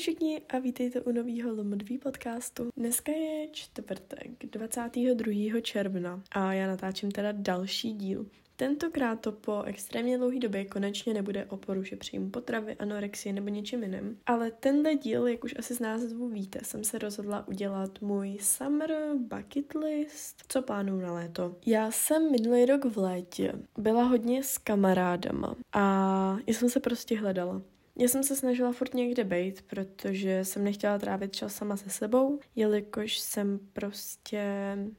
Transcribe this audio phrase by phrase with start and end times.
[0.00, 2.68] všichni a vítejte u nového Lomodví podcastu.
[2.76, 5.60] Dneska je čtvrtek, 22.
[5.60, 8.26] června a já natáčím teda další díl.
[8.56, 13.82] Tentokrát to po extrémně dlouhé době konečně nebude o poruše příjmu potravy, anorexie nebo něčím
[13.82, 14.18] jiným.
[14.26, 18.96] Ale tenhle díl, jak už asi z názvu víte, jsem se rozhodla udělat můj summer
[19.14, 21.56] bucket list, co plánuju na léto.
[21.66, 27.18] Já jsem minulý rok v létě byla hodně s kamarádama a já jsem se prostě
[27.18, 27.62] hledala.
[28.00, 32.38] Já jsem se snažila furt někde být, protože jsem nechtěla trávit čas sama se sebou,
[32.56, 34.42] jelikož jsem prostě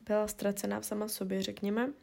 [0.05, 1.93] byla ztracená v sama sobě, řekněme.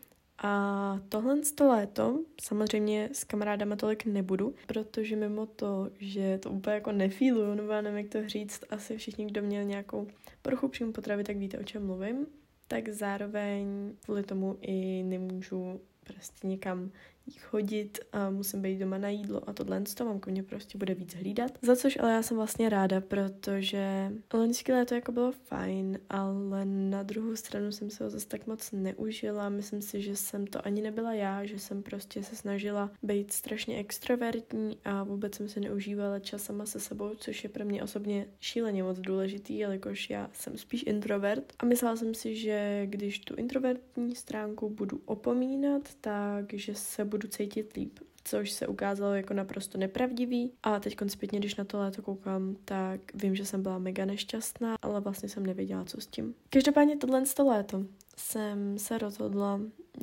[0.43, 6.51] A tohle z to léto samozřejmě s kamarádama tolik nebudu, protože mimo to, že to
[6.51, 10.07] úplně jako nefíluju, nebo já nevím, jak to říct, asi všichni, kdo měl nějakou
[10.43, 12.27] poruchu příjmu potravy, tak víte, o čem mluvím,
[12.69, 15.81] tak zároveň kvůli tomu i nemůžu
[16.13, 16.91] prostě někam
[17.37, 21.15] chodit a musím být doma na jídlo a tohle to mamka mě prostě bude víc
[21.15, 21.59] hlídat.
[21.63, 27.03] Za což ale já jsem vlastně ráda, protože loňské léto jako bylo fajn, ale na
[27.03, 29.49] druhou stranu jsem se ho zase tak moc neužila.
[29.49, 33.79] Myslím si, že jsem to ani nebyla já, že jsem prostě se snažila být strašně
[33.79, 38.27] extrovertní a vůbec jsem se neužívala čas sama se sebou, což je pro mě osobně
[38.41, 43.35] šíleně moc důležitý, jelikož já jsem spíš introvert a myslela jsem si, že když tu
[43.35, 49.35] introvertní stránku budu opomínat, tak že se budu budu cítit líp což se ukázalo jako
[49.35, 50.53] naprosto nepravdivý.
[50.63, 54.77] A teď zpětně, když na to léto koukám, tak vím, že jsem byla mega nešťastná,
[54.83, 56.35] ale vlastně jsem nevěděla, co s tím.
[56.51, 57.85] Každopádně tohle to léto
[58.17, 59.61] jsem se rozhodla,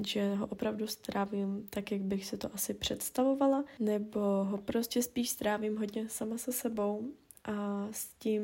[0.08, 5.30] že ho opravdu strávím tak, jak bych se to asi představovala, nebo ho prostě spíš
[5.30, 7.12] strávím hodně sama se sebou
[7.46, 8.44] a s tím,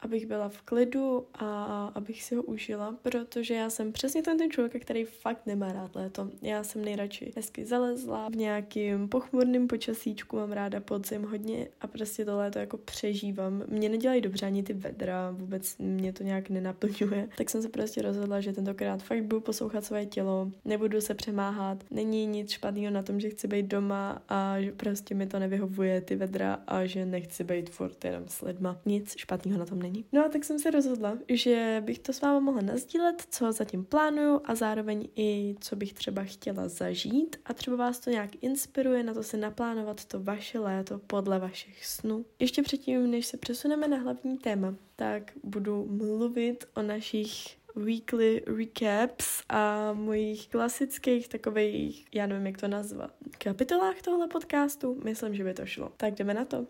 [0.00, 4.50] abych byla v klidu a abych si ho užila, protože já jsem přesně ten, ten
[4.50, 6.30] člověk, který fakt nemá rád léto.
[6.42, 12.24] Já jsem nejradši hezky zalezla v nějakým pochmurným počasíčku, mám ráda podzim hodně a prostě
[12.24, 13.64] to léto jako přežívám.
[13.68, 17.28] Mě nedělají dobře ani ty vedra, vůbec mě to nějak nenaplňuje.
[17.38, 21.84] Tak jsem se prostě rozhodla, že tentokrát fakt budu poslouchat své tělo, nebudu se přemáhat,
[21.90, 26.00] není nic špatného na tom, že chci být doma a že prostě mi to nevyhovuje
[26.00, 28.80] ty vedra a že nechci být furt jenom s lidma.
[28.86, 30.04] Nic špatného na tom není.
[30.12, 33.84] No a tak jsem se rozhodla, že bych to s váma mohla nazdílet, co zatím
[33.84, 39.02] plánuju a zároveň i co bych třeba chtěla zažít a třeba vás to nějak inspiruje
[39.02, 42.24] na to si naplánovat to vaše léto podle vašich snů.
[42.38, 49.42] Ještě předtím, než se přesuneme na hlavní téma, tak budu mluvit o našich weekly recaps
[49.48, 55.00] a mojich klasických takových, já nevím, jak to nazvat, kapitolách tohle podcastu.
[55.04, 55.92] Myslím, že by to šlo.
[55.96, 56.66] Tak jdeme na to.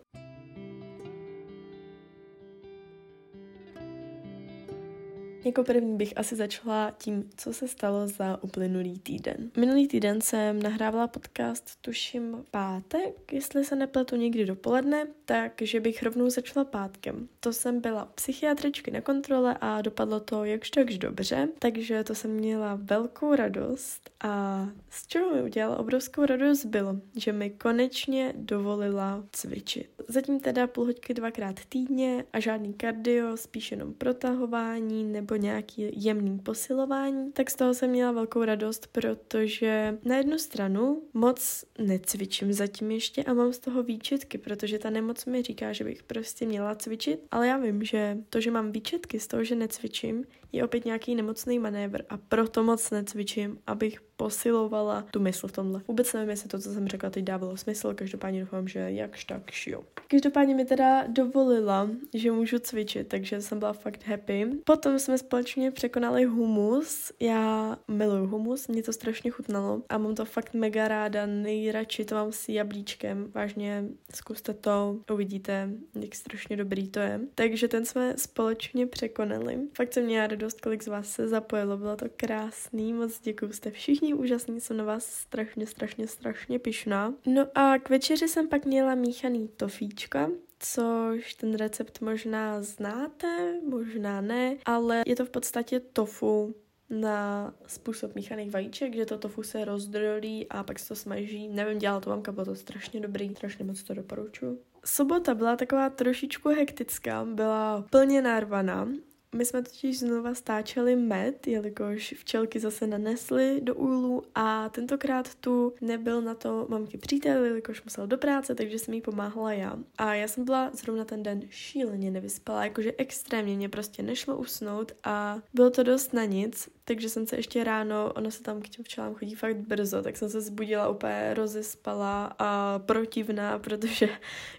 [5.45, 9.51] Jako první bych asi začala tím, co se stalo za uplynulý týden.
[9.57, 16.29] Minulý týden jsem nahrávala podcast, tuším pátek, jestli se nepletu někdy dopoledne, takže bych rovnou
[16.29, 17.27] začala pátkem.
[17.39, 22.31] To jsem byla psychiatričky na kontrole a dopadlo to jakž takž dobře, takže to jsem
[22.31, 29.23] měla velkou radost a z čeho mi udělala obrovskou radost bylo, že mi konečně dovolila
[29.31, 29.89] cvičit.
[30.07, 36.05] Zatím teda půl hoďky dvakrát týdně a žádný kardio, spíš jenom protahování nebo jako nějaký
[36.05, 42.53] jemný posilování, tak z toho jsem měla velkou radost, protože na jednu stranu moc necvičím
[42.53, 46.45] zatím ještě a mám z toho výčitky, protože ta nemoc mi říká, že bych prostě
[46.45, 50.63] měla cvičit, ale já vím, že to, že mám výčitky z toho, že necvičím, je
[50.63, 55.81] opět nějaký nemocný manévr a proto moc necvičím, abych posilovala tu mysl v tomhle.
[55.87, 59.41] Vůbec nevím, jestli to, co jsem řekla, teď dávalo smysl, každopádně doufám, že jakž tak
[59.67, 59.83] jo.
[60.07, 64.47] Každopádně mi teda dovolila, že můžu cvičit, takže jsem byla fakt happy.
[64.63, 67.11] Potom jsme společně překonali humus.
[67.19, 72.15] Já miluju humus, mě to strašně chutnalo a mám to fakt mega ráda, nejradši to
[72.15, 73.31] mám s jablíčkem.
[73.33, 75.69] Vážně zkuste to, uvidíte,
[76.01, 77.19] jak strašně dobrý to je.
[77.35, 79.59] Takže ten jsme společně překonali.
[79.77, 80.27] Fakt jsem měla
[80.63, 84.83] kolik z vás se zapojilo, bylo to krásný, moc děkuji, jste všichni úžasní, jsem na
[84.83, 87.13] vás strašně, strašně, strašně pišná.
[87.25, 90.29] No a k večeři jsem pak měla míchaný tofíčka,
[90.59, 96.55] což ten recept možná znáte, možná ne, ale je to v podstatě tofu
[96.89, 101.47] na způsob míchaných vajíček, že to tofu se rozdrolí a pak se to smaží.
[101.47, 104.61] Nevím, dělala to mamka, bylo to strašně dobrý, strašně moc to doporučuji.
[104.85, 108.87] Sobota byla taková trošičku hektická, byla plně narvaná
[109.33, 115.73] my jsme totiž znova stáčeli med, jelikož včelky zase nanesly do úlu a tentokrát tu
[115.81, 119.77] nebyl na to mamky přítel, jelikož musel do práce, takže jsem jí pomáhala já.
[119.97, 124.91] A já jsem byla zrovna ten den šíleně nevyspala, jakože extrémně mě prostě nešlo usnout
[125.03, 128.69] a bylo to dost na nic, takže jsem se ještě ráno, ona se tam k
[128.69, 134.09] těm včelám chodí fakt brzo, tak jsem se zbudila úplně rozespala a protivná, protože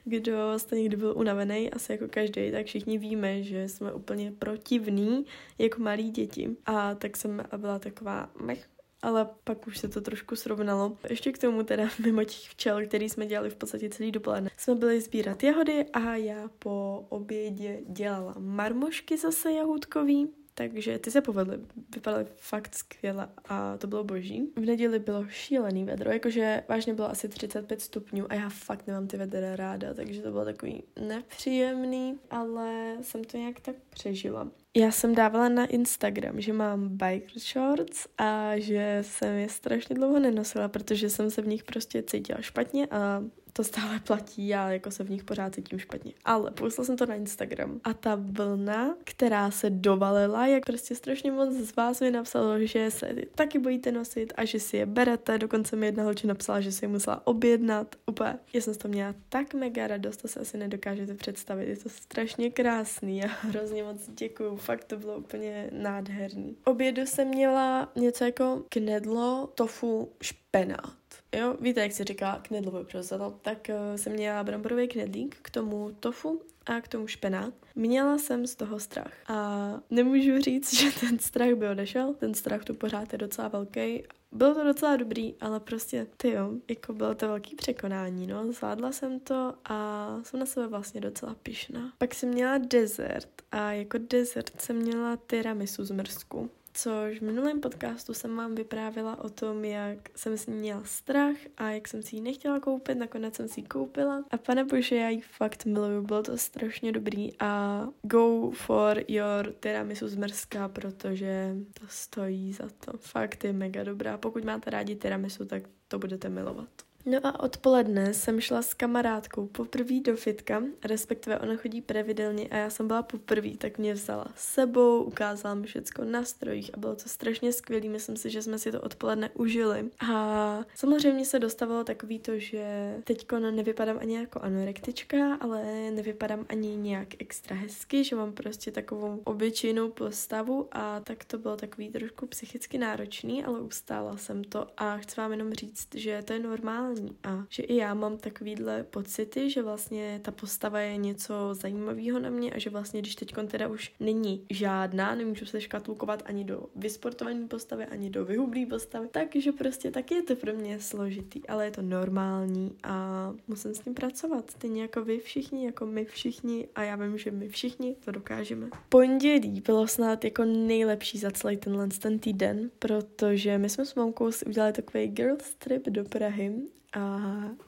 [0.05, 5.27] kdo jste někdy byl unavený, asi jako každý, tak všichni víme, že jsme úplně protivní
[5.59, 6.57] jako malí děti.
[6.67, 8.67] A tak jsem byla taková mech,
[9.03, 10.97] ale pak už se to trošku srovnalo.
[11.09, 14.75] Ještě k tomu teda mimo těch včel, který jsme dělali v podstatě celý dopoledne, jsme
[14.75, 21.59] byli sbírat jahody a já po obědě dělala marmošky zase jahůdkový, takže ty se povedly,
[21.95, 24.53] vypadaly fakt skvěle a to bylo boží.
[24.57, 29.07] V neděli bylo šílený vedro, jakože vážně bylo asi 35 stupňů a já fakt nemám
[29.07, 34.49] ty vedra ráda, takže to bylo takový nepříjemný, ale jsem to nějak tak přežila.
[34.77, 40.19] Já jsem dávala na Instagram, že mám biker shorts a že jsem je strašně dlouho
[40.19, 43.25] nenosila, protože jsem se v nich prostě cítila špatně a
[43.57, 46.13] to stále platí, já jako se v nich pořád cítím špatně.
[46.25, 51.33] Ale poslala jsem to na Instagram a ta vlna, která se dovalila, jak prostě strašně
[51.33, 55.39] moc z vás mi napsalo, že se taky bojíte nosit a že si je berete.
[55.39, 57.97] Dokonce mi jedna holčina napsala, že si je musela objednat.
[58.07, 58.39] Úplně.
[58.53, 61.69] Já jsem toho měla tak mega radost, to se asi nedokážete představit.
[61.69, 64.57] Je to strašně krásný a hrozně moc děkuju.
[64.57, 66.57] Fakt to bylo úplně nádherný.
[66.65, 71.04] Obědu jsem měla něco jako knedlo, tofu, špenát
[71.37, 75.91] Jo, víte, jak se říká knedlové prozadlo, tak uh, jsem měla bramborový knedlík, k tomu
[76.01, 77.55] tofu a k tomu špenát.
[77.75, 82.65] Měla jsem z toho strach a nemůžu říct, že ten strach by odešel, ten strach
[82.65, 84.03] tu pořád je docela velký.
[84.33, 88.53] Bylo to docela dobrý, ale prostě, ty jo, jako bylo to velký překonání, no.
[88.53, 91.93] Zvládla jsem to a jsem na sebe vlastně docela pišná.
[91.99, 97.61] Pak jsem měla dezert a jako dezert jsem měla tiramisu z mrzku což v minulém
[97.61, 102.03] podcastu jsem vám vyprávila o tom, jak jsem s ní měla strach a jak jsem
[102.03, 105.65] si ji nechtěla koupit, nakonec jsem si ji koupila a pane bože, já ji fakt
[105.65, 112.53] miluju, bylo to strašně dobrý a go for your tiramisu z Mrska, protože to stojí
[112.53, 112.93] za to.
[112.99, 114.19] Fakt je mega dobrá.
[114.19, 116.94] Pokud máte rádi tiramisu, tak to budete milovat.
[117.07, 122.57] No a odpoledne jsem šla s kamarádkou poprvé do fitka, respektive ona chodí pravidelně a
[122.57, 126.77] já jsem byla poprvé, tak mě vzala s sebou, ukázala mi všechno na strojích a
[126.77, 127.89] bylo to strašně skvělé.
[127.89, 129.91] Myslím si, že jsme si to odpoledne užili.
[130.11, 136.77] A samozřejmě se dostavilo takový to, že teď nevypadám ani jako anorektička, ale nevypadám ani
[136.77, 142.27] nějak extra hezky, že mám prostě takovou obyčejnou postavu a tak to bylo takový trošku
[142.27, 146.94] psychicky náročný, ale ustála jsem to a chci vám jenom říct, že to je normální
[146.95, 152.19] normální a že i já mám takovýhle pocity, že vlastně ta postava je něco zajímavého
[152.19, 156.45] na mě a že vlastně, když teď teda už není žádná, nemůžu se škatulkovat ani
[156.45, 161.47] do vysportované postavy, ani do vyhublé postavy, takže prostě taky je to pro mě složitý,
[161.47, 164.51] ale je to normální a musím s tím pracovat.
[164.51, 168.69] Stejně jako vy všichni, jako my všichni a já vím, že my všichni to dokážeme.
[168.89, 174.33] Pondělí bylo snad jako nejlepší za celý tenhle ten týden, protože my jsme s mamkou
[174.33, 176.53] si udělali takový girls trip do Prahy
[176.95, 177.21] a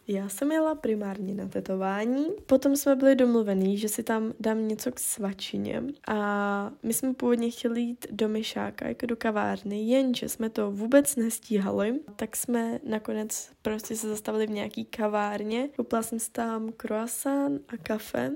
[0.09, 2.27] já jsem jela primárně na tetování.
[2.47, 5.83] Potom jsme byli domluvení, že si tam dám něco k svačině.
[6.09, 11.17] A my jsme původně chtěli jít do Myšáka, jako do kavárny, jenže jsme to vůbec
[11.17, 12.01] nestíhali.
[12.17, 15.69] Tak jsme nakonec prostě se zastavili v nějaký kavárně.
[15.77, 18.33] Koupila jsem si tam croissant a kafe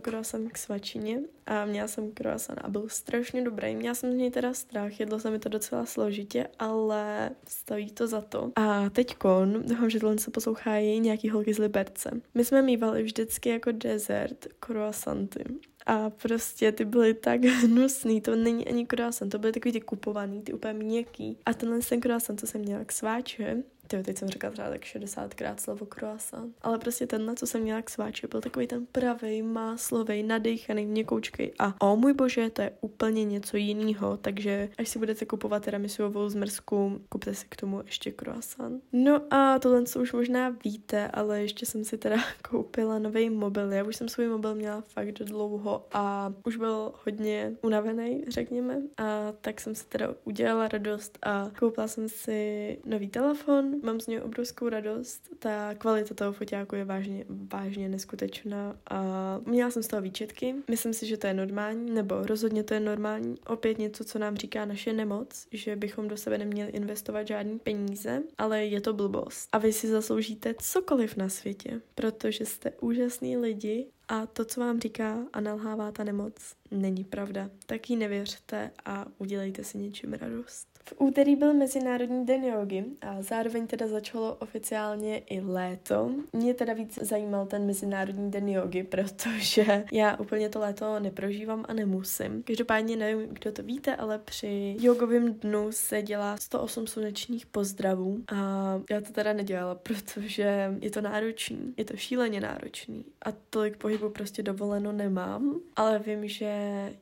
[0.00, 3.76] croissant k svačině a měla jsem croissant a byl strašně dobrý.
[3.76, 8.06] Měla jsem z něj teda strach, jedlo se mi to docela složitě, ale stojí to
[8.06, 8.52] za to.
[8.56, 12.20] A teďkon, doufám, že tohle se poslouchají nějaký holky z Liberce.
[12.34, 15.44] My jsme mývali vždycky jako dezert croissanty.
[15.86, 20.42] A prostě ty byly tak hnusný, to není ani croissant, to byly takový ty kupovaný,
[20.42, 21.38] ty úplně měkký.
[21.46, 24.80] A tenhle ten croissant, co jsem měla k sváče, Tyjo, teď jsem řekla třeba tak
[24.80, 26.54] 60krát slovo croissant.
[26.62, 31.52] Ale prostě tenhle, co jsem měla k sváči, byl takový ten pravý, máslový, nadýchaný, měkoučkej.
[31.58, 34.16] A o můj bože, to je úplně něco jiného.
[34.16, 38.82] Takže až si budete kupovat tiramisovou zmrzku, kupte si k tomu ještě croissant.
[38.92, 42.16] No a tohle co už možná víte, ale ještě jsem si teda
[42.50, 43.72] koupila nový mobil.
[43.72, 48.82] Já už jsem svůj mobil měla fakt dlouho a už byl hodně unavený, řekněme.
[48.96, 54.06] A tak jsem si teda udělala radost a koupila jsem si nový telefon, mám z
[54.06, 55.28] něj obrovskou radost.
[55.38, 60.54] Ta kvalita toho foťáku je vážně, vážně neskutečná a měla jsem z toho výčetky.
[60.70, 63.34] Myslím si, že to je normální, nebo rozhodně to je normální.
[63.46, 68.22] Opět něco, co nám říká naše nemoc, že bychom do sebe neměli investovat žádný peníze,
[68.38, 69.48] ale je to blbost.
[69.52, 74.80] A vy si zasloužíte cokoliv na světě, protože jste úžasní lidi a to, co vám
[74.80, 76.34] říká a nalhává ta nemoc,
[76.70, 77.50] není pravda.
[77.66, 80.71] Tak jí nevěřte a udělejte si něčím radost.
[80.84, 86.10] V úterý byl Mezinárodní den jogy a zároveň teda začalo oficiálně i léto.
[86.32, 91.72] Mě teda víc zajímal ten Mezinárodní den jogy, protože já úplně to léto neprožívám a
[91.72, 92.42] nemusím.
[92.42, 98.80] Každopádně nevím, kdo to víte, ale při jogovém dnu se dělá 108 slunečních pozdravů a
[98.90, 104.10] já to teda nedělala, protože je to náročný, je to šíleně náročný a tolik pohybu
[104.10, 106.52] prostě dovoleno nemám, ale vím, že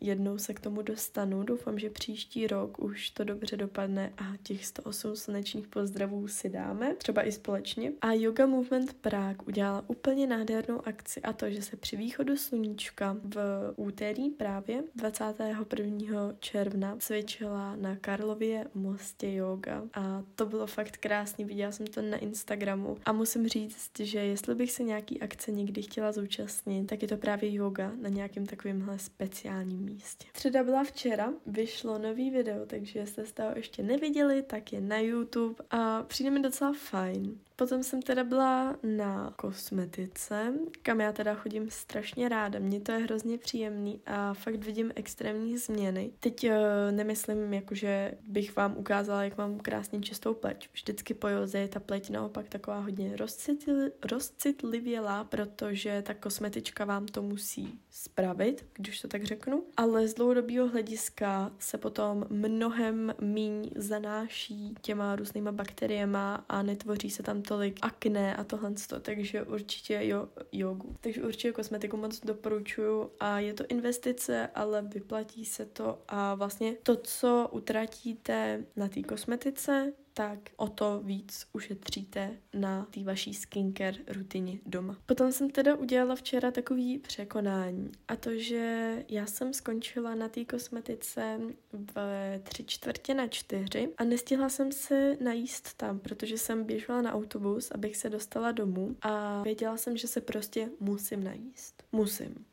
[0.01, 1.43] jednou se k tomu dostanu.
[1.43, 6.95] Doufám, že příští rok už to dobře dopadne a těch 108 slunečních pozdravů si dáme,
[6.95, 7.93] třeba i společně.
[8.01, 13.17] A Yoga Movement Prague udělala úplně nádhernou akci a to, že se při východu sluníčka
[13.25, 13.39] v
[13.77, 16.35] úterý právě 21.
[16.39, 22.17] června cvičila na Karlově mostě yoga a to bylo fakt krásný, viděla jsem to na
[22.17, 27.09] Instagramu a musím říct, že jestli bych se nějaký akce někdy chtěla zúčastnit, tak je
[27.09, 30.27] to právě yoga na nějakém takovémhle speciálním místě.
[30.33, 34.99] Středa byla včera, vyšlo nový video, takže jestli jste ho ještě neviděli, tak je na
[34.99, 37.39] YouTube a přijde mi docela fajn.
[37.61, 42.59] Potom jsem teda byla na kosmetice, kam já teda chodím strašně ráda.
[42.59, 46.13] Mně to je hrozně příjemný a fakt vidím extrémní změny.
[46.21, 46.53] Teď uh,
[46.91, 50.69] nemyslím, jakože bych vám ukázala, jak mám krásně čistou pleť.
[50.73, 57.07] Vždycky po joze je ta pleť naopak taková hodně rozcitli, rozcitlivělá, protože ta kosmetička vám
[57.07, 59.65] to musí spravit, když to tak řeknu.
[59.77, 67.23] Ale z dlouhodobého hlediska se potom mnohem míň zanáší těma různýma bakteriema a netvoří se
[67.23, 70.97] tam tolik akné a tohle, takže určitě jo, jogu.
[71.01, 76.77] Takže určitě kosmetiku moc doporučuju a je to investice, ale vyplatí se to a vlastně
[76.83, 83.97] to, co utratíte na té kosmetice, tak o to víc ušetříte na té vaší skincare
[84.09, 84.97] rutině doma.
[85.07, 90.45] Potom jsem teda udělala včera takový překonání a to, že já jsem skončila na té
[90.45, 91.41] kosmetice
[91.73, 91.95] v
[92.43, 97.71] tři čtvrtě na čtyři a nestihla jsem se najíst tam, protože jsem běžela na autobus,
[97.71, 101.83] abych se dostala domů a věděla jsem, že se prostě musím najíst.
[101.93, 102.45] Musím.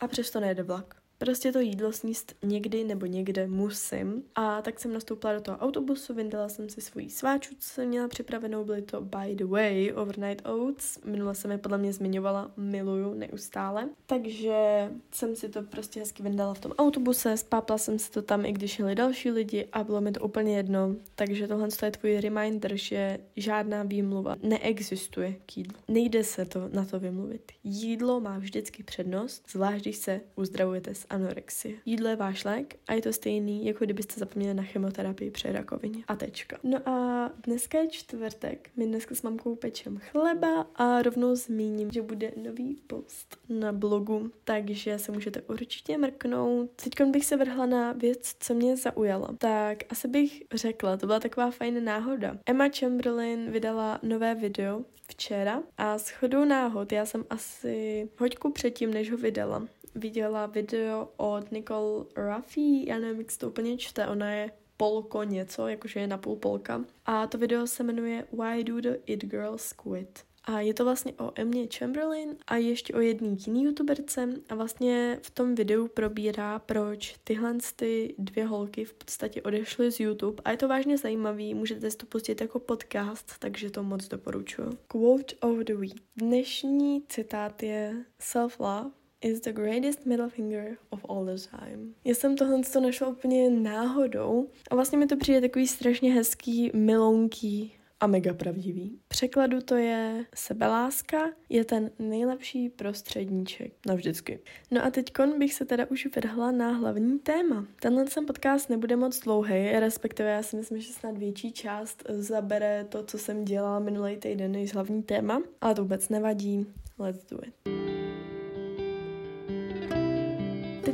[0.00, 0.99] A přesto nejde vlak.
[1.20, 4.22] Prostě to jídlo sníst někdy nebo někde musím.
[4.34, 8.08] A tak jsem nastoupila do toho autobusu, vyndala jsem si svoji sváču, co jsem měla
[8.08, 10.98] připravenou, byly to by the way overnight oats.
[11.04, 13.88] Minule jsem je podle mě zmiňovala, miluju neustále.
[14.06, 18.44] Takže jsem si to prostě hezky vyndala v tom autobuse, spápla jsem si to tam,
[18.44, 20.94] i když jeli další lidi a bylo mi to úplně jedno.
[21.14, 25.78] Takže tohle je tvůj reminder, že žádná výmluva neexistuje k jídlu.
[25.88, 27.52] Nejde se to na to vymluvit.
[27.64, 31.76] Jídlo má vždycky přednost, zvlášť když se uzdravujete s anorexie.
[31.84, 36.04] Jídlo je váš lék a je to stejný, jako kdybyste zapomněli na chemoterapii při rakovině.
[36.08, 36.58] A tečka.
[36.62, 38.70] No a dneska je čtvrtek.
[38.76, 44.30] My dneska s mamkou pečem chleba a rovnou zmíním, že bude nový post na blogu,
[44.44, 46.70] takže se můžete určitě mrknout.
[46.70, 49.34] Teď bych se vrhla na věc, co mě zaujala.
[49.38, 52.38] Tak asi bych řekla, to byla taková fajn náhoda.
[52.46, 58.94] Emma Chamberlain vydala nové video včera a s chodou náhod já jsem asi hoďku předtím,
[58.94, 64.32] než ho vydala, viděla video od Nicole Ruffy, já nevím, jak to úplně čte, ona
[64.32, 66.84] je polko něco, jakože je napůl polka.
[67.06, 70.18] A to video se jmenuje Why Do The It Girls Quit.
[70.44, 75.18] A je to vlastně o Emě Chamberlain a ještě o jedné jiný youtuberce a vlastně
[75.22, 80.50] v tom videu probírá, proč tyhle ty dvě holky v podstatě odešly z YouTube a
[80.50, 84.78] je to vážně zajímavý, můžete si to pustit jako podcast, takže to moc doporučuji.
[84.88, 86.02] Quote of the week.
[86.16, 88.90] Dnešní citát je Self-love
[89.20, 91.94] is the greatest middle finger of all the time.
[92.04, 96.70] Já jsem tohle to našla úplně náhodou a vlastně mi to přijde takový strašně hezký,
[96.74, 98.98] milonký a mega pravdivý.
[99.08, 104.40] Překladu to je sebeláska je ten nejlepší prostředníček navždycky.
[104.70, 107.66] No a teď bych se teda už vrhla na hlavní téma.
[107.80, 112.86] Tenhle sem podcast nebude moc dlouhý, respektive já si myslím, že snad větší část zabere
[112.88, 116.66] to, co jsem dělala minulý týden, než hlavní téma, ale to vůbec nevadí.
[116.98, 117.99] Let's do it.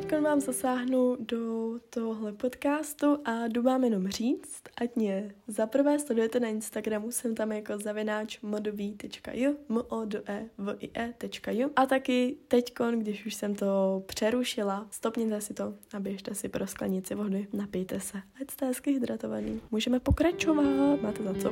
[0.08, 6.40] Teď vám zasáhnu do tohle podcastu a jdu vám jenom říct, ať mě zaprvé sledujete
[6.40, 11.86] na Instagramu, jsem tam jako zavináč modový.ju, m o d e v i e.ju a
[11.86, 17.14] taky teďkon, když už jsem to přerušila, stopněte si to a běžte si pro sklenici
[17.14, 19.60] vody, napijte se, ať jste hezky hydratovaný.
[19.70, 21.50] Můžeme pokračovat, máte za co.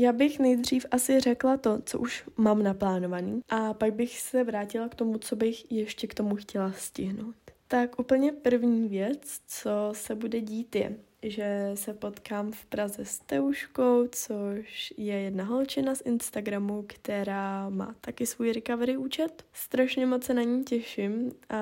[0.00, 4.88] Já bych nejdřív asi řekla to, co už mám naplánovaný a pak bych se vrátila
[4.88, 7.34] k tomu, co bych ještě k tomu chtěla stihnout.
[7.68, 13.18] Tak úplně první věc, co se bude dít je, že se potkám v Praze s
[13.18, 19.44] Teuškou, což je jedna holčina z Instagramu, která má taky svůj recovery účet.
[19.52, 21.58] Strašně moc se na ní těším a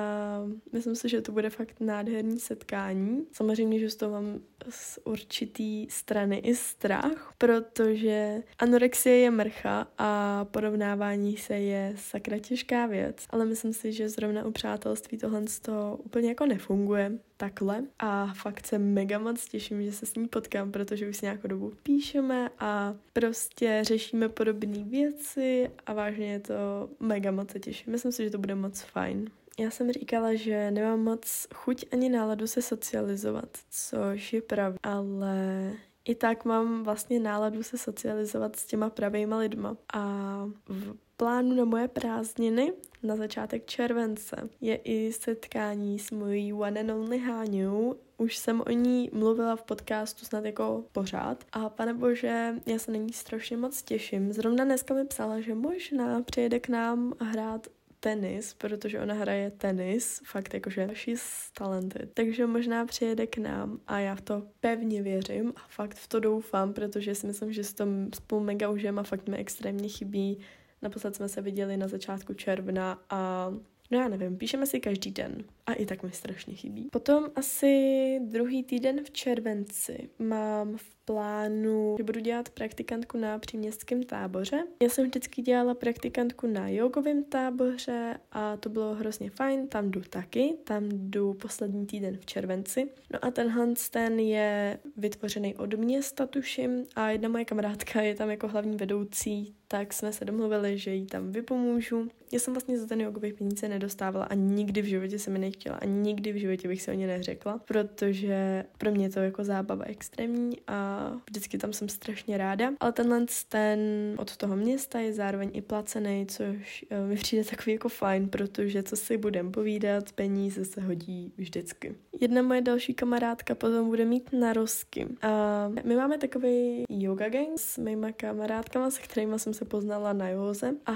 [0.73, 3.27] myslím si, že to bude fakt nádherný setkání.
[3.31, 10.45] Samozřejmě, že z toho mám z určitý strany i strach, protože anorexie je mrcha a
[10.45, 15.99] porovnávání se je sakra těžká věc, ale myslím si, že zrovna u přátelství tohle to
[16.03, 20.71] úplně jako nefunguje takhle a fakt se mega moc těším, že se s ní potkám,
[20.71, 26.89] protože už si nějakou dobu píšeme a prostě řešíme podobné věci a vážně je to
[26.99, 27.91] mega moc se těším.
[27.91, 29.29] Myslím si, že to bude moc fajn.
[29.59, 35.71] Já jsem říkala, že nemám moc chuť ani náladu se socializovat, což je pravda, ale
[36.05, 39.77] i tak mám vlastně náladu se socializovat s těma pravýma lidma.
[39.93, 46.79] A v plánu na moje prázdniny na začátek července je i setkání s mojí one
[46.79, 47.95] and only Háňou.
[48.17, 51.43] Už jsem o ní mluvila v podcastu snad jako pořád.
[51.51, 54.33] A pane bože, já se na ní strašně moc těším.
[54.33, 57.67] Zrovna dneska mi psala, že možná přijede k nám hrát
[57.99, 62.09] tenis, protože ona hraje tenis, fakt jakože she's talented.
[62.13, 66.19] Takže možná přijede k nám a já v to pevně věřím a fakt v to
[66.19, 70.39] doufám, protože si myslím, že s tom spolu mega užijeme a fakt mi extrémně chybí.
[70.81, 73.51] Naposled jsme se viděli na začátku června a
[73.91, 76.89] No já nevím, píšeme si každý den a i tak mi strašně chybí.
[76.91, 84.63] Potom asi druhý týden v červenci mám plánu, že budu dělat praktikantku na příměstském táboře.
[84.83, 90.01] Já jsem vždycky dělala praktikantku na jogovém táboře a to bylo hrozně fajn, tam jdu
[90.09, 92.89] taky, tam jdu poslední týden v červenci.
[93.13, 98.29] No a tenhle ten je vytvořený od města, tuším, a jedna moje kamarádka je tam
[98.29, 102.07] jako hlavní vedoucí, tak jsme se domluvili, že jí tam vypomůžu.
[102.31, 105.77] Já jsem vlastně za ten jogový peníze nedostávala a nikdy v životě se mi nechtěla
[105.77, 109.43] a nikdy v životě bych si o ně neřekla, protože pro mě je to jako
[109.43, 110.96] zábava extrémní a
[111.29, 112.71] vždycky tam jsem strašně ráda.
[112.79, 113.79] Ale tenhle ten
[114.17, 118.83] od toho města je zároveň i placený, což eh, mi přijde takový jako fajn, protože
[118.83, 121.95] co si budem povídat, peníze se hodí vždycky.
[122.21, 125.07] Jedna moje další kamarádka potom bude mít narozky.
[125.21, 130.29] A my máme takový yoga gang s mýma kamarádkama, se kterými jsem se poznala na
[130.29, 130.73] józe.
[130.85, 130.93] A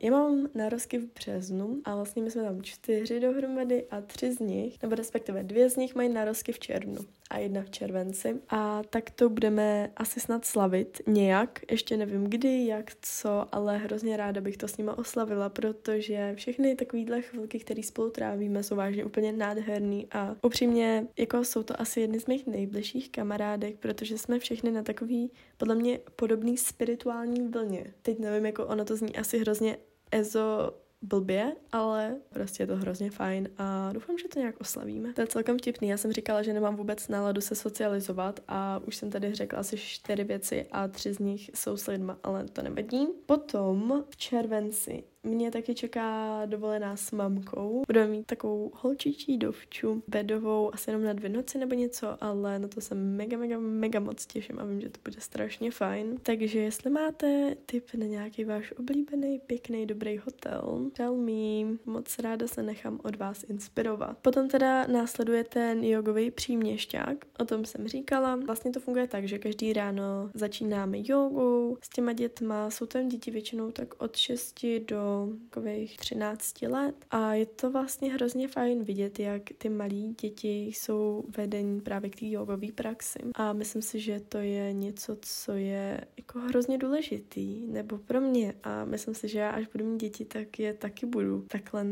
[0.00, 4.38] já mám narozky v březnu a vlastně my jsme tam čtyři dohromady a tři z
[4.38, 6.98] nich, nebo respektive dvě z nich mají narozky v červnu
[7.32, 8.40] a jedna v červenci.
[8.48, 11.60] A tak to budeme asi snad slavit nějak.
[11.70, 16.74] Ještě nevím kdy, jak, co, ale hrozně ráda bych to s nima oslavila, protože všechny
[16.74, 22.00] takovýhle chvilky, které spolu trávíme, jsou vážně úplně nádherný a upřímně jako jsou to asi
[22.00, 27.94] jedny z mých nejbližších kamarádek, protože jsme všechny na takový podle mě podobný spirituální vlně.
[28.02, 29.76] Teď nevím, jako ono to zní asi hrozně
[30.10, 35.12] ezo blbě, ale prostě je to hrozně fajn a doufám, že to nějak oslavíme.
[35.12, 35.88] To je celkem vtipný.
[35.88, 39.76] Já jsem říkala, že nemám vůbec náladu se socializovat a už jsem tady řekla asi
[39.76, 43.06] čtyři věci a tři z nich jsou s lidma, ale to nevadí.
[43.26, 47.82] Potom v červenci mě taky čeká dovolená s mamkou.
[47.86, 52.68] Budeme mít takovou holčičí dovču, bedovou, asi jenom na dvě noci nebo něco, ale na
[52.68, 56.18] to se mega, mega, mega moc těším a vím, že to bude strašně fajn.
[56.22, 62.48] Takže jestli máte tip na nějaký váš oblíbený, pěkný, dobrý hotel, tell me, moc ráda
[62.48, 64.18] se nechám od vás inspirovat.
[64.18, 68.36] Potom teda následuje ten jogový příměšťák, o tom jsem říkala.
[68.36, 73.30] Vlastně to funguje tak, že každý ráno začínáme jogu s těma dětma, jsou tam děti
[73.30, 75.11] většinou tak od 6 do
[75.50, 81.24] takových 13 let a je to vlastně hrozně fajn vidět, jak ty malí děti jsou
[81.36, 83.18] vedení právě k té jogové praxi.
[83.34, 88.54] A myslím si, že to je něco, co je jako hrozně důležitý, nebo pro mě.
[88.62, 91.86] A myslím si, že já až budu mít děti, tak je taky budu takhle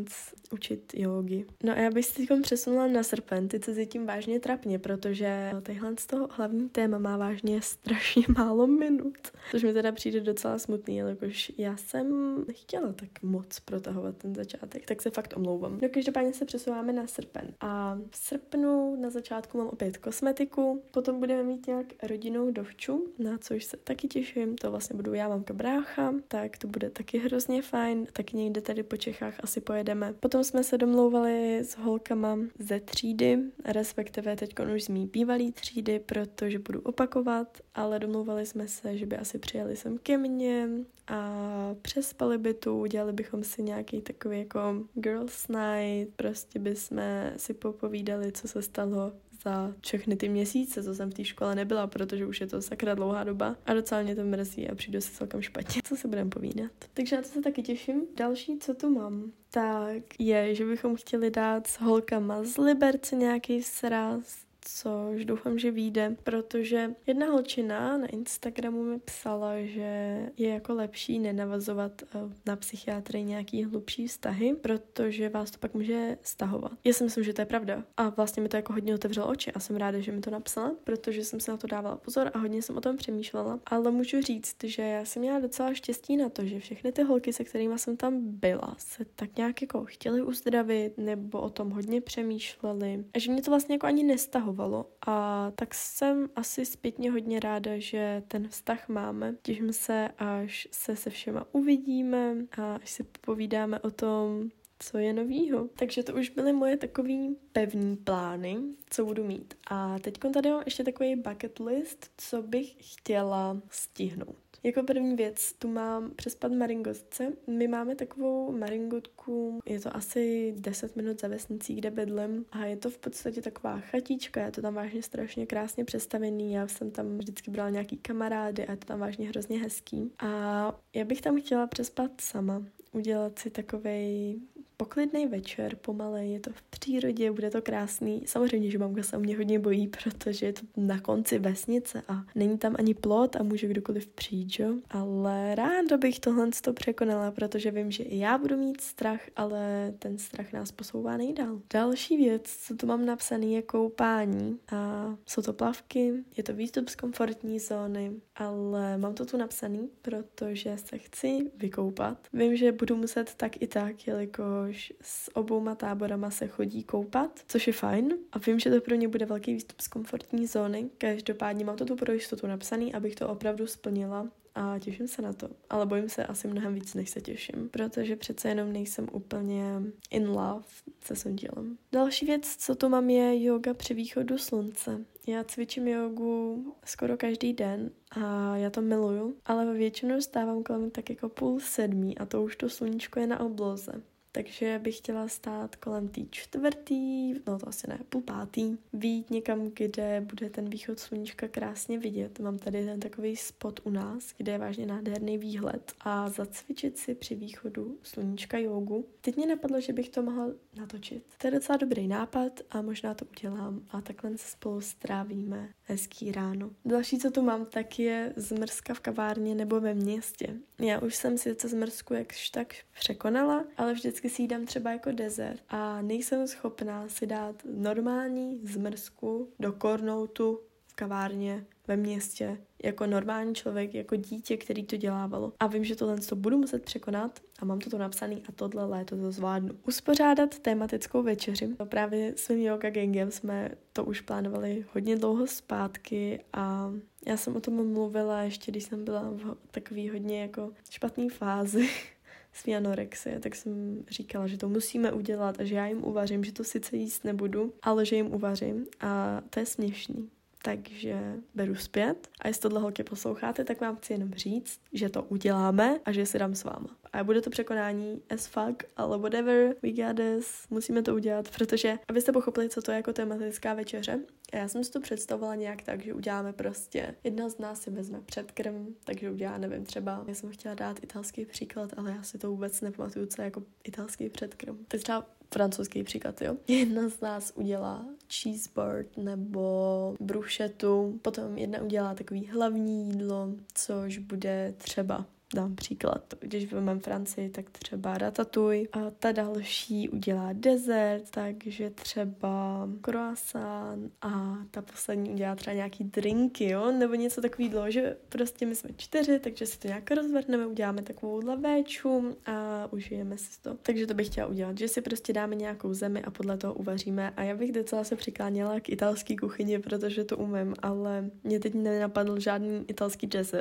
[0.53, 1.47] učit jogi.
[1.65, 5.53] No a já bych se teď přesunula na srpen, ty se tím vážně trapně, protože
[5.63, 9.19] tenhle z toho hlavní téma má vážně strašně málo minut,
[9.51, 14.87] což mi teda přijde docela smutný, jelikož já jsem nechtěla tak moc protahovat ten začátek,
[14.87, 15.79] tak se fakt omlouvám.
[15.83, 17.55] No každopádně se přesouváme na srpen.
[17.61, 23.39] A v srpnu na začátku mám opět kosmetiku, potom budeme mít nějak rodinnou dovču, na
[23.39, 27.63] což se taky těším, to vlastně budu já, mamka, brácha, tak to bude taky hrozně
[27.63, 30.13] fajn, taky někde tady po Čechách asi pojedeme.
[30.21, 35.99] Potom jsme se domlouvali s holkama ze třídy, respektive teď už z mý bývalý třídy,
[35.99, 40.69] protože budu opakovat, ale domlouvali jsme se, že by asi přijeli sem ke mně
[41.07, 44.61] a přespali by tu, udělali bychom si nějaký takový jako
[44.95, 47.03] girls night, prostě bychom
[47.37, 49.13] si popovídali, co se stalo
[49.45, 52.95] za všechny ty měsíce, co jsem v té škole nebyla, protože už je to sakra
[52.95, 55.83] dlouhá doba a docela mě to mrzí a přijdu si celkem špatně.
[55.85, 56.71] Co se budeme povídat?
[56.95, 58.03] Takže na to se taky těším.
[58.17, 63.63] Další, co tu mám, tak je, že bychom chtěli dát s holkama z Liberce nějaký
[63.63, 64.37] sraz,
[64.75, 71.19] což doufám, že vyjde, protože jedna holčina na Instagramu mi psala, že je jako lepší
[71.19, 76.73] nenavazovat eh, na psychiatry nějaký hlubší vztahy, protože vás to pak může stahovat.
[76.85, 77.85] Já si myslím, že to je pravda.
[77.97, 80.73] A vlastně mi to jako hodně otevřelo oči a jsem ráda, že mi to napsala,
[80.85, 83.61] protože jsem se na to dávala pozor a hodně jsem o tom přemýšlela.
[83.67, 87.33] Ale můžu říct, že já jsem měla docela štěstí na to, že všechny ty holky,
[87.33, 92.01] se kterými jsem tam byla, se tak nějak jako chtěli uzdravit nebo o tom hodně
[92.01, 94.60] přemýšleli a že mě to vlastně jako ani nestahovalo.
[95.07, 99.35] A tak jsem asi zpětně hodně ráda, že ten vztah máme.
[99.43, 105.13] Těším se, až se se všema uvidíme a až si povídáme o tom, co je
[105.13, 105.69] novýho.
[105.79, 108.59] Takže to už byly moje takový pevný plány,
[108.91, 109.55] co budu mít.
[109.71, 114.40] A teď tady mám ještě takový bucket list, co bych chtěla stihnout.
[114.63, 117.33] Jako první věc, tu mám přespat maringotce.
[117.47, 122.77] My máme takovou maringotku, je to asi 10 minut za vesnicí, kde bydlím a je
[122.77, 127.19] to v podstatě taková chatička, je to tam vážně strašně krásně přestavený, já jsem tam
[127.19, 130.13] vždycky brala nějaký kamarády a je to tam vážně hrozně hezký.
[130.19, 134.41] A já bych tam chtěla přespat sama, udělat si takovej
[134.81, 138.23] poklidný večer, pomalej, je to v přírodě, bude to krásný.
[138.27, 142.25] Samozřejmě, že mamka se o mě hodně bojí, protože je to na konci vesnice a
[142.35, 144.75] není tam ani plot a může kdokoliv přijít, jo?
[144.91, 149.95] Ale ráda bych tohle to překonala, protože vím, že i já budu mít strach, ale
[149.99, 151.61] ten strach nás posouvá nejdál.
[151.73, 156.89] Další věc, co tu mám napsaný, je koupání a jsou to plavky, je to výstup
[156.89, 162.19] z komfortní zóny, ale mám to tu napsaný, protože se chci vykoupat.
[162.33, 167.41] Vím, že budu muset tak i tak, jelikož jelikož s obouma táborama se chodí koupat,
[167.49, 168.15] což je fajn.
[168.33, 170.91] A vím, že to pro ně bude velký výstup z komfortní zóny.
[170.99, 175.33] Každopádně mám to tu pro jistotu napsaný, abych to opravdu splnila a těším se na
[175.33, 175.49] to.
[175.71, 179.63] Ale bojím se asi mnohem víc, než se těším, protože přece jenom nejsem úplně
[180.11, 180.65] in love
[181.05, 181.79] se svým tělem.
[181.93, 185.05] Další věc, co tu mám, je yoga při východu slunce.
[185.27, 191.11] Já cvičím jogu skoro každý den a já to miluju, ale většinou stávám kolem tak
[191.11, 194.03] jako půl sedmí a to už to sluníčko je na obloze.
[194.33, 199.71] Takže bych chtěla stát kolem té čtvrtý, no to asi ne, půl pátý, vít někam,
[199.75, 202.41] kde bude ten východ sluníčka krásně vidět.
[202.41, 207.15] Mám tady ten takový spot u nás, kde je vážně nádherný výhled a zacvičit si
[207.15, 209.07] při východu sluníčka jogu.
[209.21, 211.25] Teď mě napadlo, že bych to mohla natočit.
[211.39, 216.33] To je docela dobrý nápad a možná to udělám a takhle se spolu strávíme hezký
[216.33, 216.71] ráno.
[216.85, 220.57] Další, co tu mám, tak je zmrzka v kavárně nebo ve městě.
[220.79, 225.13] Já už jsem sice zmrzku jakž tak překonala, ale vždycky si ji dám třeba jako
[225.13, 233.07] dezert a nejsem schopná si dát normální zmrzku do kornoutu v kavárně ve městě jako
[233.07, 235.53] normální člověk, jako dítě, který to dělávalo.
[235.61, 238.85] A vím, že tohle to budu muset překonat a mám to tu napsaný a tohle
[238.85, 239.75] léto to zvládnu.
[239.87, 241.69] Uspořádat tematickou večeři.
[241.85, 246.93] Právě svým yoga gangem jsme to už plánovali hodně dlouho zpátky a
[247.27, 251.89] já jsem o tom mluvila ještě, když jsem byla v takový hodně jako špatný fázi
[252.53, 256.53] svý anorexie, tak jsem říkala, že to musíme udělat a že já jim uvařím, že
[256.53, 260.31] to sice jíst nebudu, ale že jim uvařím a to je směšný
[260.63, 262.29] takže beru zpět.
[262.41, 266.27] A jestli tohle holky posloucháte, tak vám chci jenom říct, že to uděláme a že
[266.27, 266.97] si dám s váma.
[267.13, 271.99] A bude to překonání as fuck, ale whatever, we got this, musíme to udělat, protože
[272.09, 274.21] abyste pochopili, co to je jako tematická večeře,
[274.55, 278.21] já jsem si to představovala nějak tak, že uděláme prostě, jedna z nás si vezme
[278.21, 282.51] předkrm, takže udělá, nevím, třeba, já jsem chtěla dát italský příklad, ale já si to
[282.51, 284.85] vůbec nepamatuju, co je jako italský předkrm.
[284.89, 286.57] Tak třeba francouzský příklad, jo.
[286.69, 288.05] Jedna z nás udělá
[288.43, 296.73] cheeseboard nebo brušetu, potom jedna udělá takový hlavní jídlo, což bude třeba dám příklad, když
[296.73, 298.89] vezmeme Francii, tak třeba ratatouille.
[298.93, 306.69] A ta další udělá dezert, takže třeba croissant a ta poslední udělá třeba nějaký drinky,
[306.69, 311.03] jo, nebo něco takového, že prostě my jsme čtyři, takže si to nějak rozvrhneme, uděláme
[311.03, 313.75] takovou lavéču a užijeme si to.
[313.83, 317.31] Takže to bych chtěla udělat, že si prostě dáme nějakou zemi a podle toho uvaříme.
[317.37, 321.75] A já bych docela se přikláněla k italské kuchyni, protože to umím, ale mě teď
[321.75, 323.61] nenapadl žádný italský jazz, uh,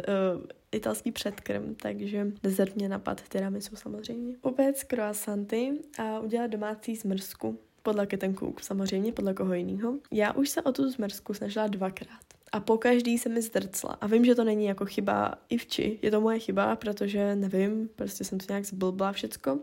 [0.72, 4.36] italský předkrm, takže dezert mě napad tiramisu samozřejmě.
[4.42, 7.60] Upéct croissanty a udělat domácí zmrzku.
[7.84, 8.08] Podle
[8.40, 9.96] Cook, samozřejmě, podle koho jiného.
[10.12, 12.20] Já už se o tu zmrzku snažila dvakrát.
[12.52, 13.98] A po každý se mi zdrcla.
[14.02, 16.00] A vím, že to není jako chyba Ivči.
[16.02, 19.60] Je to moje chyba, protože nevím, prostě jsem to nějak zblbla všecko.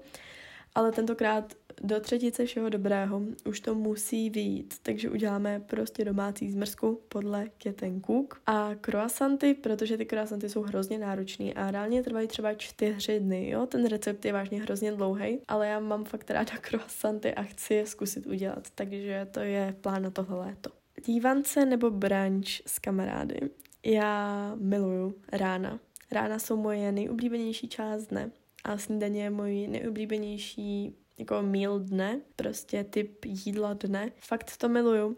[0.76, 7.00] Ale tentokrát do třetice všeho dobrého už to musí vyjít, takže uděláme prostě domácí zmrzku
[7.08, 12.54] podle Keten Cook a croissanty, protože ty croissanty jsou hrozně náročný a reálně trvají třeba
[12.54, 17.34] čtyři dny, jo, ten recept je vážně hrozně dlouhý, ale já mám fakt ráda croissanty
[17.34, 20.70] a chci je zkusit udělat, takže to je plán na tohle léto.
[21.04, 23.40] dívance nebo brunch s kamarády.
[23.84, 25.80] Já miluju rána.
[26.12, 28.30] Rána jsou moje nejoblíbenější část dne
[28.66, 34.12] a snídaně je můj nejoblíbenější jako meal dne, prostě typ jídla dne.
[34.18, 35.16] Fakt to miluju.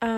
[0.00, 0.08] A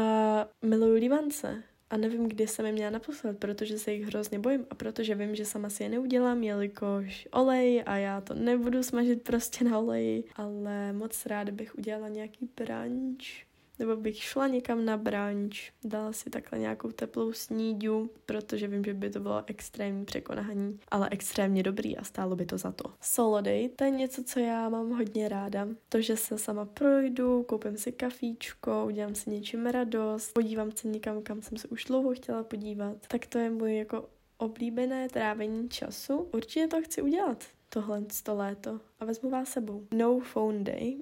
[0.62, 1.62] miluju lívance.
[1.90, 5.34] A nevím, kdy jsem je měla naposled, protože se jich hrozně bojím a protože vím,
[5.34, 10.24] že sama si je neudělám, jelikož olej a já to nebudu smažit prostě na oleji,
[10.36, 13.47] ale moc ráda bych udělala nějaký brunch
[13.78, 18.94] nebo bych šla někam na brunch, dala si takhle nějakou teplou sníďu, protože vím, že
[18.94, 22.84] by to bylo extrémní překonání, ale extrémně dobrý a stálo by to za to.
[23.00, 25.68] Solo day, to je něco, co já mám hodně ráda.
[25.88, 31.22] To, že se sama projdu, koupím si kafíčko, udělám si něčím radost, podívám se někam,
[31.22, 36.28] kam jsem se už dlouho chtěla podívat, tak to je můj jako oblíbené trávení času.
[36.32, 39.86] Určitě to chci udělat tohle to léto a vezmu vás sebou.
[39.94, 40.96] No phone day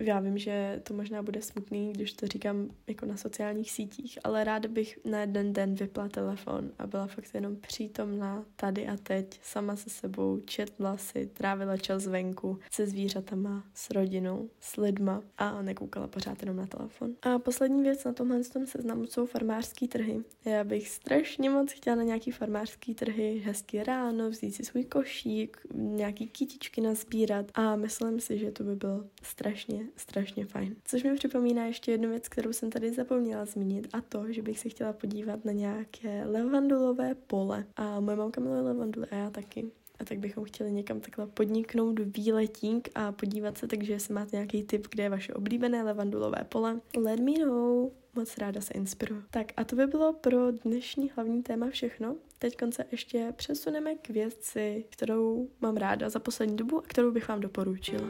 [0.00, 4.44] já vím, že to možná bude smutný, když to říkám jako na sociálních sítích, ale
[4.44, 9.40] ráda bych na jeden den vypla telefon a byla fakt jenom přítomná tady a teď,
[9.42, 15.62] sama se sebou, četla si, trávila čas venku se zvířatama, s rodinou, s lidma a
[15.62, 17.10] nekoukala pořád jenom na telefon.
[17.22, 20.20] A poslední věc na tomhle tom seznamu jsou farmářský trhy.
[20.44, 25.66] Já bych strašně moc chtěla na nějaký farmářský trhy, hezky ráno, vzít si svůj košík,
[25.74, 30.76] nějaký kytičky nazbírat a myslím si, že to by bylo strašně strašně fajn.
[30.84, 34.58] Což mi připomíná ještě jednu věc, kterou jsem tady zapomněla zmínit a to, že bych
[34.58, 37.64] se chtěla podívat na nějaké levandulové pole.
[37.76, 39.70] A moje mamka miluje levanduly a já taky.
[39.98, 44.62] A tak bychom chtěli někam takhle podniknout výletík a podívat se, takže jestli máte nějaký
[44.62, 47.90] tip, kde je vaše oblíbené levandulové pole, let me know.
[48.14, 49.22] Moc ráda se inspiruju.
[49.30, 52.16] Tak a to by bylo pro dnešní hlavní téma všechno.
[52.38, 57.28] Teď se ještě přesuneme k věci, kterou mám ráda za poslední dobu a kterou bych
[57.28, 58.08] vám doporučila.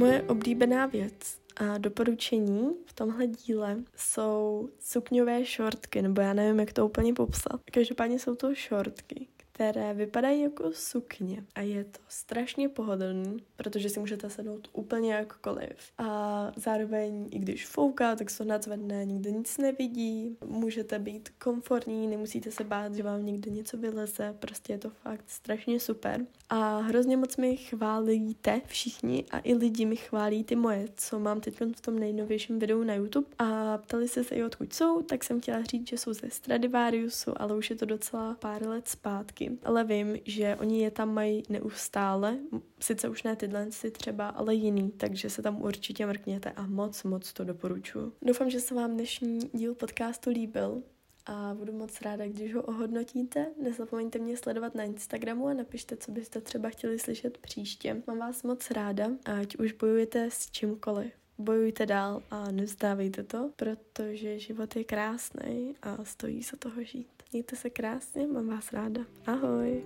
[0.00, 6.72] Moje oblíbená věc a doporučení v tomhle díle jsou sukňové šortky, nebo já nevím, jak
[6.72, 7.60] to úplně popsat.
[7.72, 11.44] Každopádně jsou to šortky, které vypadají jako sukně.
[11.54, 15.92] A je to strašně pohodlný, protože si můžete sednout úplně jakkoliv.
[15.98, 22.50] A zároveň, i když fouká, tak se nadzvedne, nikdo nic nevidí, můžete být komfortní, nemusíte
[22.50, 26.26] se bát, že vám někde něco vyleze, prostě je to fakt strašně super.
[26.48, 31.40] A hrozně moc mi chválíte všichni a i lidi mi chválí ty moje, co mám
[31.40, 33.26] teď v tom nejnovějším videu na YouTube.
[33.38, 37.42] A ptali se se i odkud jsou, tak jsem chtěla říct, že jsou ze Stradivariusu,
[37.42, 41.42] ale už je to docela pár let zpátky ale vím, že oni je tam mají
[41.48, 42.38] neustále,
[42.80, 47.02] sice už ne tyhle si třeba, ale jiný, takže se tam určitě mrkněte a moc,
[47.02, 48.12] moc to doporučuji.
[48.22, 50.82] Doufám, že se vám dnešní díl podcastu líbil
[51.26, 53.46] a budu moc ráda, když ho ohodnotíte.
[53.62, 58.02] Nezapomeňte mě sledovat na Instagramu a napište, co byste třeba chtěli slyšet příště.
[58.06, 61.12] Mám vás moc ráda, ať už bojujete s čímkoliv.
[61.38, 67.19] Bojujte dál a nevzdávejte to, protože život je krásný a stojí se toho žít.
[67.32, 69.00] Mějte se krásně, mám vás ráda.
[69.26, 69.84] Ahoy!